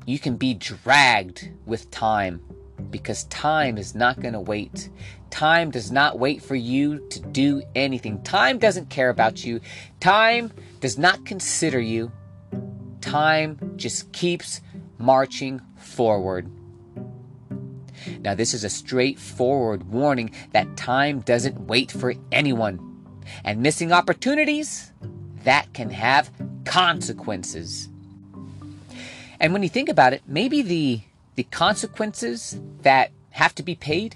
you 0.06 0.18
can 0.18 0.38
be 0.38 0.56
dragged 0.56 1.52
with 1.66 1.92
time 1.92 2.42
because 2.90 3.26
time 3.26 3.78
is 3.78 3.96
not 3.96 4.20
going 4.20 4.34
to 4.34 4.40
wait. 4.40 4.90
Time 5.30 5.72
does 5.72 5.92
not 5.92 6.18
wait 6.18 6.42
for 6.42 6.56
you 6.56 7.08
to 7.10 7.20
do 7.20 7.62
anything. 7.76 8.22
Time 8.24 8.58
doesn't 8.58 8.90
care 8.90 9.10
about 9.10 9.46
you. 9.46 9.62
Time 10.00 10.52
does 10.80 10.98
not 10.98 11.26
consider 11.26 11.80
you. 11.80 12.12
Time 13.02 13.74
just 13.76 14.12
keeps 14.12 14.62
marching 14.98 15.62
forward. 15.76 16.50
Now, 18.22 18.34
this 18.34 18.54
is 18.54 18.64
a 18.64 18.70
straightforward 18.70 19.92
warning 19.92 20.32
that 20.52 20.78
time 20.78 21.20
doesn't 21.22 21.68
wait 21.68 21.92
for 21.92 22.14
anyone. 22.32 22.86
And 23.44 23.62
missing 23.62 23.92
opportunities, 23.92 24.92
that 25.44 25.72
can 25.74 25.90
have 25.92 26.32
consequences. 26.66 27.90
And 29.40 29.54
when 29.54 29.64
you 29.64 29.70
think 29.70 29.90
about 29.90 30.14
it, 30.14 30.22
maybe 30.28 30.62
the, 30.62 31.02
the 31.36 31.44
consequences 31.44 32.60
that 32.82 33.12
have 33.32 33.56
to 33.56 33.64
be 33.64 33.76
paid, 33.76 34.16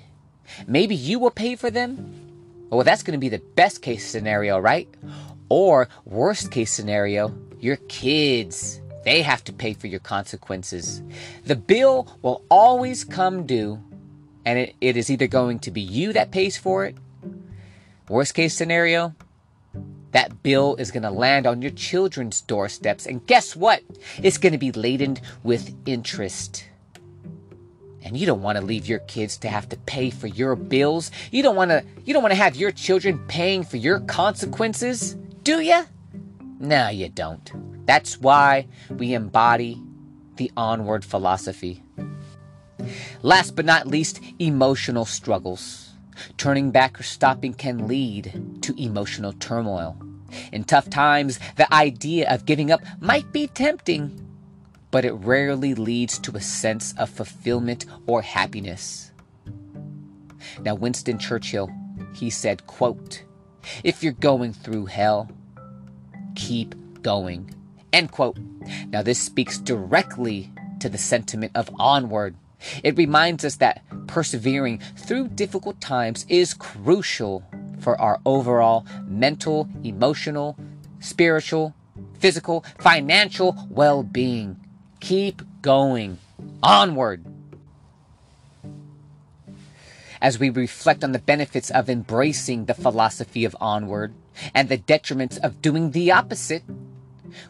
maybe 0.68 0.96
you 0.96 1.20
will 1.20 1.32
pay 1.32 1.56
for 1.56 1.70
them. 1.72 2.68
Oh, 2.72 2.78
well, 2.78 2.84
that's 2.84 3.04
going 3.04 3.14
to 3.14 3.20
be 3.20 3.30
the 3.30 3.44
best 3.56 3.82
case 3.82 4.08
scenario, 4.08 4.58
right? 4.60 4.90
Or 5.50 5.88
worst 6.06 6.52
case 6.52 6.72
scenario, 6.72 7.34
your 7.60 7.78
kids 7.88 8.82
they 9.04 9.22
have 9.22 9.44
to 9.46 9.54
pay 9.54 9.74
for 9.74 9.88
your 9.88 10.00
consequences. 10.00 11.02
The 11.46 11.56
bill 11.56 12.08
will 12.22 12.42
always 12.50 13.04
come 13.04 13.46
due, 13.46 13.82
and 14.46 14.60
it, 14.60 14.76
it 14.82 14.98
is 14.98 15.10
either 15.10 15.28
going 15.28 15.60
to 15.60 15.72
be 15.72 15.82
you 15.82 16.14
that 16.14 16.32
pays 16.32 16.58
for 16.58 16.86
it. 16.86 16.96
Worst 18.08 18.34
case 18.34 18.56
scenario, 18.56 19.14
that 20.12 20.42
bill 20.44 20.76
is 20.78 20.92
going 20.92 21.04
to 21.04 21.12
land 21.12 21.46
on 21.46 21.62
your 21.62 21.72
children's 21.72 22.42
doorsteps. 22.42 23.06
And 23.06 23.26
guess 23.28 23.56
what? 23.56 23.82
It's 24.22 24.38
going 24.38 24.54
to 24.54 24.60
be 24.60 24.72
laden 24.72 25.18
with 25.44 25.76
interest. 25.86 26.66
And 28.04 28.18
you 28.18 28.26
don't 28.26 28.42
want 28.42 28.58
to 28.58 28.64
leave 28.64 28.88
your 28.88 29.00
kids 29.00 29.38
to 29.40 29.50
have 29.50 29.70
to 29.70 29.78
pay 29.78 30.10
for 30.10 30.28
your 30.28 30.56
bills. 30.56 31.10
You 31.32 31.42
don't 31.42 31.56
want 31.56 31.72
to 31.72 31.84
you 32.06 32.14
don't 32.14 32.22
want 32.22 32.34
to 32.34 32.44
have 32.44 32.56
your 32.56 32.72
children 32.72 33.20
paying 33.28 33.64
for 33.64 33.78
your 33.78 34.02
consequences, 34.02 35.16
do 35.44 35.62
you? 35.62 35.84
No, 36.60 36.90
you 36.90 37.10
don't. 37.10 37.86
That's 37.86 38.20
why 38.20 38.68
we 38.90 39.14
embody 39.14 39.82
the 40.36 40.52
onward 40.56 41.04
philosophy. 41.04 41.84
Last 43.22 43.56
but 43.56 43.66
not 43.66 43.88
least, 43.88 44.20
emotional 44.40 45.06
struggles. 45.06 45.92
Turning 46.38 46.72
back 46.72 47.00
or 47.00 47.04
stopping 47.04 47.54
can 47.54 47.88
lead 47.88 48.60
to 48.62 48.82
emotional 48.82 49.34
turmoil. 49.34 49.98
In 50.52 50.64
tough 50.64 50.90
times, 50.90 51.40
the 51.56 51.72
idea 51.74 52.30
of 52.30 52.46
giving 52.46 52.72
up 52.72 52.82
might 53.00 53.32
be 53.32 53.48
tempting, 53.48 54.20
but 54.94 55.06
it 55.06 55.14
rarely 55.14 55.74
leads 55.74 56.20
to 56.20 56.38
a 56.38 56.40
sense 56.40 56.94
of 57.00 57.10
fulfillment 57.10 57.88
or 58.06 58.22
happiness. 58.22 59.12
Now, 60.62 60.76
Winston 60.76 61.18
Churchill, 61.18 61.68
he 62.14 62.30
said, 62.30 62.68
quote, 62.68 63.24
If 63.84 64.04
you're 64.04 64.14
going 64.14 64.54
through 64.54 64.86
hell, 64.86 65.32
keep 66.36 66.76
going. 67.02 67.56
End 67.92 68.12
quote. 68.12 68.38
Now, 68.90 69.02
this 69.02 69.18
speaks 69.18 69.58
directly 69.58 70.54
to 70.80 70.90
the 70.90 71.00
sentiment 71.00 71.54
of 71.56 71.72
onward. 71.80 72.36
It 72.84 72.96
reminds 72.96 73.44
us 73.44 73.56
that 73.56 73.82
persevering 74.06 74.78
through 74.96 75.30
difficult 75.30 75.82
times 75.82 76.24
is 76.30 76.54
crucial 76.54 77.44
for 77.80 78.00
our 78.00 78.22
overall 78.28 78.86
mental, 79.08 79.68
emotional, 79.84 80.56
spiritual, 81.00 81.74
physical, 82.20 82.64
financial 82.78 83.58
well 83.72 84.04
being. 84.04 84.63
Keep 85.04 85.42
going. 85.62 86.18
Onward. 86.64 87.26
As 90.22 90.40
we 90.40 90.50
reflect 90.50 91.04
on 91.04 91.12
the 91.12 91.20
benefits 91.20 91.70
of 91.70 91.90
embracing 91.90 92.66
the 92.66 92.74
philosophy 92.74 93.44
of 93.44 93.54
onward 93.60 94.14
and 94.56 94.70
the 94.70 94.78
detriments 94.78 95.38
of 95.38 95.62
doing 95.62 95.92
the 95.92 96.14
opposite, 96.14 96.64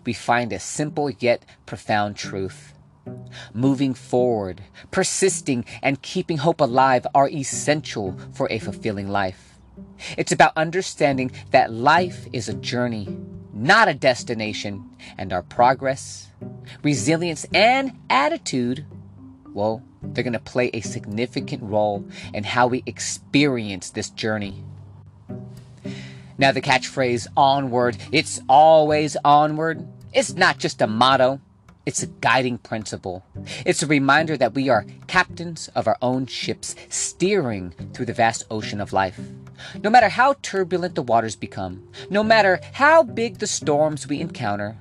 we 0.04 0.14
find 0.14 0.52
a 0.52 0.58
simple 0.58 1.12
yet 1.12 1.46
profound 1.68 2.16
truth. 2.16 2.74
Moving 3.54 3.94
forward, 3.94 4.64
persisting, 4.90 5.64
and 5.84 6.02
keeping 6.02 6.38
hope 6.38 6.60
alive 6.60 7.06
are 7.14 7.30
essential 7.30 8.18
for 8.34 8.48
a 8.50 8.58
fulfilling 8.58 9.10
life. 9.10 9.60
It's 10.18 10.32
about 10.32 10.54
understanding 10.56 11.32
that 11.52 11.72
life 11.72 12.26
is 12.34 12.50
a 12.50 12.56
journey, 12.56 13.16
not 13.54 13.88
a 13.88 13.94
destination, 13.94 14.90
and 15.18 15.32
our 15.32 15.44
progress, 15.44 16.30
resilience, 16.82 17.46
and 17.54 17.94
attitude, 18.10 18.86
well, 19.54 19.84
they're 20.02 20.24
going 20.24 20.34
to 20.34 20.40
play 20.40 20.70
a 20.74 20.82
significant 20.82 21.64
role 21.64 22.06
in 22.34 22.44
how 22.44 22.68
we 22.68 22.84
experience 22.86 23.92
this 23.92 24.10
journey. 24.10 24.64
Now, 26.38 26.52
the 26.52 26.62
catchphrase 26.62 27.28
onward, 27.38 27.98
it's 28.12 28.42
always 28.50 29.16
onward, 29.24 29.88
it's 30.14 30.34
not 30.34 30.58
just 30.58 30.82
a 30.82 30.88
motto, 30.88 31.40
it's 31.86 32.02
a 32.02 32.08
guiding 32.08 32.58
principle. 32.58 33.24
It's 33.66 33.84
a 33.84 33.88
reminder 33.88 34.38
that 34.38 34.54
we 34.54 34.70
are 34.70 34.86
captains 35.08 35.70
of 35.76 35.88
our 35.88 35.98
own 36.02 36.26
ships, 36.28 36.76
steering 36.90 37.72
through 37.94 38.06
the 38.06 38.14
vast 38.14 38.46
ocean 38.50 38.80
of 38.80 38.94
life. 38.94 39.20
No 39.82 39.90
matter 39.90 40.10
how 40.10 40.36
turbulent 40.42 40.96
the 40.96 41.02
waters 41.02 41.36
become, 41.36 41.88
no 42.10 42.24
matter 42.24 42.60
how 42.74 43.04
big 43.04 43.40
the 43.40 43.48
storms 43.48 44.08
we 44.08 44.22
encounter, 44.22 44.78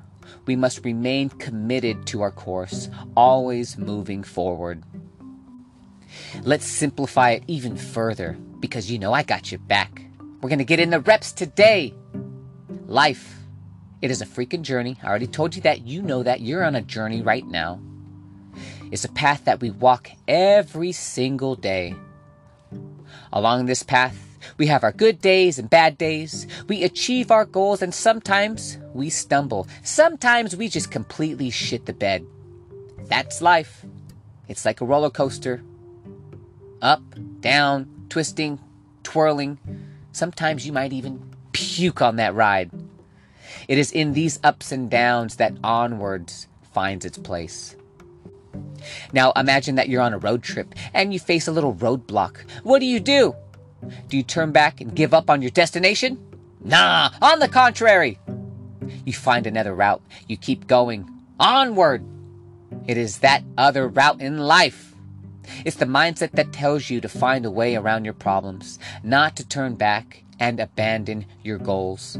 we 0.47 0.57
must 0.57 0.85
remain 0.85 1.29
committed 1.29 2.07
to 2.07 2.23
our 2.23 2.31
course, 2.31 2.89
always 3.17 3.79
moving 3.79 4.23
forward. 4.23 4.83
Let's 6.43 6.67
simplify 6.67 7.31
it 7.31 7.45
even 7.47 7.77
further 7.77 8.37
because 8.61 8.91
you 8.91 8.99
know 8.99 9.13
I 9.13 9.23
got 9.23 9.51
your 9.51 9.61
back. 9.61 10.03
We're 10.41 10.49
going 10.49 10.59
to 10.59 10.65
get 10.65 10.81
in 10.81 10.91
the 10.91 11.01
reps 11.01 11.33
today. 11.33 11.95
Life, 12.87 13.37
it 14.01 14.11
is 14.11 14.21
a 14.21 14.27
freaking 14.27 14.63
journey. 14.63 14.99
I 15.03 15.07
already 15.07 15.29
told 15.29 15.55
you 15.55 15.63
that. 15.63 15.87
You 15.87 16.03
know 16.03 16.23
that. 16.23 16.41
You're 16.41 16.65
on 16.65 16.75
a 16.75 16.83
journey 16.83 17.23
right 17.23 17.47
now. 17.47 17.81
It's 18.91 19.05
a 19.05 19.13
path 19.13 19.45
that 19.45 19.61
we 19.61 19.71
walk 19.71 20.11
every 20.27 20.93
single 20.93 21.55
day. 21.55 21.95
Along 23.33 23.67
this 23.67 23.83
path, 23.83 24.32
we 24.59 24.67
have 24.67 24.85
our 24.85 24.93
good 24.93 25.21
days 25.21 25.59
and 25.59 25.69
bad 25.69 25.99
days. 25.99 26.47
We 26.69 26.85
achieve 26.85 27.31
our 27.31 27.45
goals 27.45 27.83
and 27.83 27.95
sometimes 27.95 28.79
we 28.95 29.11
stumble. 29.11 29.67
Sometimes 29.83 30.57
we 30.57 30.69
just 30.69 30.91
completely 30.91 31.51
shit 31.51 31.87
the 31.87 31.93
bed. 31.93 32.27
That's 33.09 33.43
life. 33.43 33.85
It's 34.49 34.65
like 34.65 34.81
a 34.81 34.85
roller 34.85 35.11
coaster. 35.11 35.63
Up, 36.81 37.03
down, 37.41 37.89
twisting, 38.09 38.59
twirling. 39.03 39.59
Sometimes 40.13 40.67
you 40.67 40.73
might 40.73 40.93
even 40.93 41.23
puke 41.53 42.03
on 42.03 42.17
that 42.17 42.35
ride. 42.35 42.71
It 43.69 43.79
is 43.79 43.93
in 43.93 44.13
these 44.13 44.41
ups 44.43 44.73
and 44.73 44.91
downs 44.91 45.37
that 45.37 45.57
onwards 45.63 46.49
finds 46.73 47.05
its 47.05 47.19
place. 47.19 47.77
Now 49.13 49.33
imagine 49.37 49.77
that 49.77 49.89
you're 49.89 50.03
on 50.03 50.15
a 50.15 50.19
road 50.19 50.43
trip 50.43 50.75
and 50.93 51.13
you 51.13 51.21
face 51.21 51.49
a 51.49 51.53
little 51.53 51.75
roadblock. 51.75 52.39
What 52.63 52.81
do 52.81 52.87
you 52.87 53.01
do? 53.01 53.35
Do 54.09 54.17
you 54.17 54.23
turn 54.23 54.53
back 54.53 54.81
and 54.81 54.95
give 54.95 55.13
up 55.15 55.31
on 55.31 55.43
your 55.43 55.51
destination? 55.51 56.19
Nah, 56.65 57.11
on 57.21 57.39
the 57.39 57.49
contrary. 57.49 58.19
You 59.05 59.13
find 59.13 59.47
another 59.47 59.75
route. 59.75 60.03
You 60.29 60.37
keep 60.37 60.67
going. 60.67 61.09
Onward. 61.41 62.05
It 62.87 62.97
is 62.97 63.19
that 63.19 63.43
other 63.59 63.89
route 63.89 64.21
in 64.21 64.39
life. 64.39 64.95
It's 65.65 65.77
the 65.77 65.87
mindset 65.87 66.33
that 66.33 66.53
tells 66.53 66.89
you 66.89 67.01
to 67.01 67.09
find 67.09 67.45
a 67.45 67.51
way 67.51 67.75
around 67.75 68.05
your 68.05 68.15
problems, 68.15 68.79
not 69.03 69.37
to 69.37 69.49
turn 69.49 69.75
back 69.75 70.23
and 70.39 70.61
abandon 70.61 71.27
your 71.43 71.59
goals. 71.59 72.19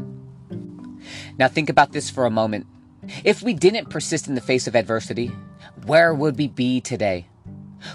Now 1.37 1.47
think 1.47 1.69
about 1.69 1.91
this 1.91 2.09
for 2.09 2.25
a 2.25 2.31
moment. 2.31 2.67
If 3.23 3.41
we 3.41 3.53
didn't 3.53 3.89
persist 3.89 4.27
in 4.27 4.35
the 4.35 4.41
face 4.41 4.67
of 4.67 4.75
adversity, 4.75 5.31
where 5.85 6.13
would 6.13 6.37
we 6.37 6.47
be 6.47 6.79
today? 6.79 7.27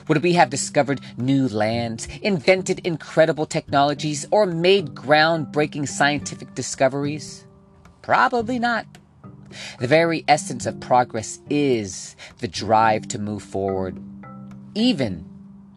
Would 0.07 0.23
we 0.23 0.33
have 0.35 0.50
discovered 0.50 1.00
new 1.16 1.49
lands, 1.49 2.09
invented 2.23 2.80
incredible 2.80 3.47
technologies, 3.47 4.26
or 4.30 4.47
made 4.47 4.95
groundbreaking 4.95 5.88
scientific 5.88 6.54
discoveries? 6.54 7.47
Probably 8.02 8.59
not. 8.59 8.87
The 9.80 9.87
very 9.87 10.25
essence 10.28 10.66
of 10.66 10.80
progress 10.80 11.40
is 11.49 12.16
the 12.38 12.49
drive 12.49 13.09
to 13.09 13.18
move 13.18 13.42
forward, 13.42 13.99
even 14.75 15.25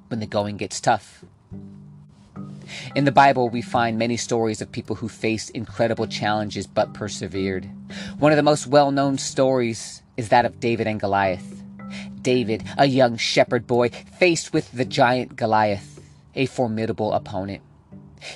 when 0.07 0.19
the 0.19 0.27
going 0.27 0.57
gets 0.57 0.81
tough. 0.81 1.23
In 2.95 3.05
the 3.05 3.11
Bible, 3.11 3.49
we 3.49 3.61
find 3.61 3.97
many 3.97 4.17
stories 4.17 4.61
of 4.61 4.71
people 4.71 4.95
who 4.95 5.09
faced 5.09 5.49
incredible 5.51 6.07
challenges 6.07 6.67
but 6.67 6.93
persevered. 6.93 7.69
One 8.19 8.31
of 8.31 8.37
the 8.37 8.43
most 8.43 8.67
well 8.67 8.91
known 8.91 9.17
stories 9.17 10.01
is 10.17 10.29
that 10.29 10.45
of 10.45 10.59
David 10.59 10.87
and 10.87 10.99
Goliath. 10.99 11.60
David, 12.21 12.63
a 12.77 12.85
young 12.85 13.17
shepherd 13.17 13.67
boy, 13.67 13.89
faced 13.89 14.53
with 14.53 14.71
the 14.71 14.85
giant 14.85 15.35
Goliath, 15.35 16.01
a 16.35 16.45
formidable 16.45 17.13
opponent. 17.13 17.61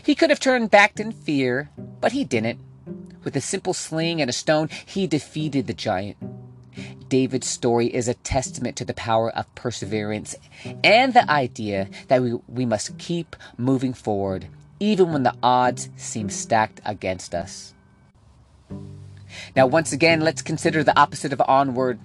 He 0.04 0.16
could 0.16 0.30
have 0.30 0.40
turned 0.40 0.72
back 0.72 1.00
in 1.00 1.12
fear, 1.12 1.70
but 2.02 2.12
he 2.12 2.24
didn't. 2.24 2.60
With 3.24 3.36
a 3.36 3.42
simple 3.42 3.74
sling 3.74 4.22
and 4.22 4.30
a 4.30 4.34
stone, 4.34 4.70
he 4.86 5.08
defeated 5.08 5.68
the 5.68 5.74
giant. 5.74 6.18
David's 7.08 7.48
story 7.48 7.88
is 7.94 8.08
a 8.08 8.14
testament 8.16 8.76
to 8.78 8.86
the 8.86 8.94
power 8.94 9.30
of 9.32 9.54
perseverance 9.56 10.36
and 10.84 11.14
the 11.14 11.30
idea 11.30 11.90
that 12.08 12.22
we, 12.22 12.34
we 12.48 12.66
must 12.66 12.98
keep 12.98 13.36
moving 13.58 13.94
forward, 13.94 14.48
even 14.80 15.14
when 15.14 15.24
the 15.24 15.36
odds 15.42 15.90
seem 15.96 16.30
stacked 16.30 16.82
against 16.84 17.34
us. 17.34 17.74
Now, 19.56 19.68
once 19.68 19.92
again, 19.92 20.22
let's 20.22 20.42
consider 20.42 20.84
the 20.84 20.98
opposite 21.00 21.34
of 21.34 21.42
onward 21.48 22.00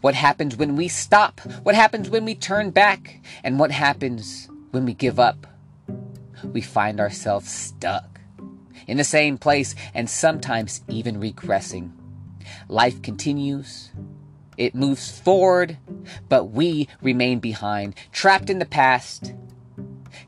what 0.00 0.14
happens 0.14 0.56
when 0.56 0.76
we 0.76 0.88
stop? 0.88 1.40
What 1.62 1.74
happens 1.74 2.10
when 2.10 2.24
we 2.24 2.34
turn 2.34 2.70
back? 2.70 3.20
And 3.42 3.58
what 3.58 3.70
happens 3.70 4.48
when 4.70 4.84
we 4.84 4.94
give 4.94 5.18
up? 5.18 5.46
We 6.44 6.60
find 6.60 7.00
ourselves 7.00 7.50
stuck 7.50 8.20
in 8.86 8.96
the 8.96 9.04
same 9.04 9.38
place 9.38 9.74
and 9.94 10.08
sometimes 10.08 10.82
even 10.88 11.20
regressing. 11.20 11.92
Life 12.68 13.02
continues. 13.02 13.90
It 14.56 14.74
moves 14.74 15.18
forward, 15.18 15.78
but 16.28 16.46
we 16.46 16.88
remain 17.00 17.38
behind, 17.38 17.94
trapped 18.12 18.50
in 18.50 18.58
the 18.58 18.66
past. 18.66 19.32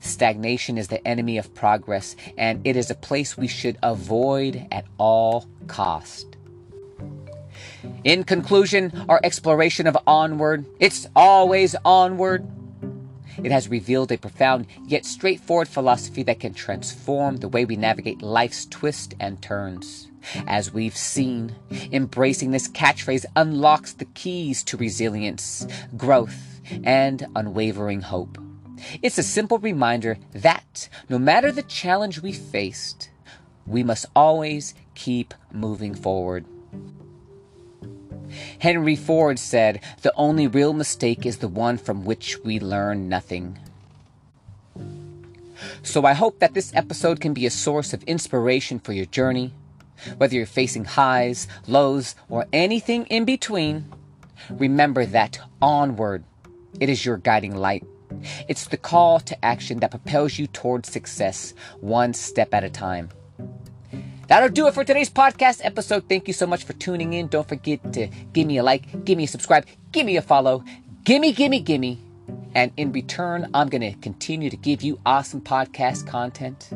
Stagnation 0.01 0.79
is 0.79 0.89
the 0.89 1.07
enemy 1.07 1.39
of 1.39 1.55
progress, 1.55 2.17
and 2.39 2.67
it 2.67 2.77
is 2.77 2.91
a 2.91 2.95
place 2.95 3.37
we 3.37 3.49
should 3.49 3.79
avoid 3.83 4.67
at 4.71 4.87
all 4.99 5.47
cost. 5.67 6.32
In 8.05 8.25
conclusion, 8.25 9.05
our 9.09 9.21
exploration 9.23 9.87
of 9.87 9.97
Onward, 10.07 10.67
it's 10.79 11.07
always 11.15 11.75
onward. 11.85 12.47
It 13.43 13.51
has 13.51 13.69
revealed 13.69 14.13
a 14.13 14.19
profound 14.19 14.67
yet 14.87 15.05
straightforward 15.05 15.69
philosophy 15.69 16.23
that 16.25 16.41
can 16.41 16.55
transform 16.55 17.39
the 17.39 17.49
way 17.49 17.65
we 17.65 17.77
navigate 17.77 18.23
life's 18.23 18.67
twists 18.67 19.15
and 19.19 19.41
turns. 19.41 20.09
As 20.47 20.73
we've 20.73 20.97
seen, 20.97 21.57
embracing 21.91 22.51
this 22.51 22.69
catchphrase 22.69 23.25
unlocks 23.35 23.95
the 23.95 24.05
keys 24.05 24.63
to 24.65 24.77
resilience, 24.77 25.67
growth, 25.97 26.61
and 26.85 27.27
unwavering 27.35 28.03
hope. 28.03 28.39
It's 29.01 29.19
a 29.19 29.23
simple 29.23 29.59
reminder 29.59 30.19
that 30.33 30.89
no 31.09 31.19
matter 31.19 31.51
the 31.51 31.63
challenge 31.63 32.21
we 32.21 32.33
faced, 32.33 33.11
we 33.67 33.83
must 33.83 34.07
always 34.15 34.75
keep 34.95 35.35
moving 35.53 35.95
forward. 35.95 36.45
Henry 38.59 38.97
Ford 38.97 39.39
said, 39.39 39.81
The 40.03 40.13
only 40.17 40.47
real 40.47 40.73
mistake 40.73 41.27
is 41.27 41.39
the 41.39 41.49
one 41.49 41.79
from 41.79 42.05
which 42.05 42.39
we 42.45 42.59
learn 42.59 43.09
nothing. 43.09 43.59
So 45.83 46.05
I 46.05 46.13
hope 46.13 46.39
that 46.41 46.55
this 46.55 46.75
episode 46.75 47.21
can 47.21 47.35
be 47.35 47.47
a 47.47 47.51
source 47.51 47.93
of 47.93 48.03
inspiration 48.05 48.79
for 48.79 48.93
your 48.93 49.07
journey. 49.07 49.53
Whether 50.17 50.35
you're 50.37 50.47
facing 50.47 50.85
highs, 50.85 51.47
lows, 51.67 52.15
or 52.29 52.47
anything 52.53 53.07
in 53.07 53.25
between, 53.25 53.93
remember 54.51 55.07
that 55.07 55.39
onward, 55.61 56.25
it 56.81 56.89
is 56.89 57.05
your 57.05 57.17
guiding 57.17 57.55
light. 57.55 57.85
It's 58.49 58.67
the 58.67 58.77
call 58.77 59.21
to 59.21 59.45
action 59.45 59.81
that 59.81 59.91
propels 59.91 60.39
you 60.39 60.47
towards 60.47 60.91
success, 60.91 61.55
one 61.81 62.15
step 62.15 62.53
at 62.53 62.65
a 62.65 62.71
time. 62.71 63.11
That'll 64.29 64.49
do 64.49 64.67
it 64.67 64.75
for 64.75 64.85
today's 64.85 65.11
podcast 65.11 65.61
episode. 65.65 66.09
Thank 66.09 66.27
you 66.29 66.35
so 66.35 66.47
much 66.47 66.65
for 66.65 66.73
tuning 66.75 67.13
in. 67.13 67.27
Don't 67.29 67.49
forget 67.49 67.93
to 67.93 68.09
give 68.33 68.47
me 68.47 68.59
a 68.59 68.63
like, 68.63 69.05
give 69.05 69.19
me 69.19 69.25
a 69.25 69.29
subscribe, 69.29 69.67
give 69.91 70.07
me 70.07 70.17
a 70.17 70.23
follow, 70.23 70.65
gimme, 71.05 71.33
gimme, 71.33 71.61
gimme. 71.61 71.99
And 72.55 72.71
in 72.77 72.93
return, 72.93 73.51
I'm 73.55 73.69
going 73.69 73.81
to 73.81 73.93
continue 74.01 74.51
to 74.51 74.57
give 74.57 74.83
you 74.83 75.01
awesome 75.05 75.41
podcast 75.41 76.07
content. 76.07 76.71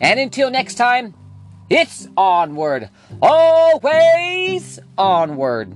And 0.00 0.18
until 0.18 0.50
next 0.50 0.74
time, 0.74 1.14
it's 1.70 2.08
onward, 2.16 2.88
always 3.20 4.78
onward. 4.96 5.74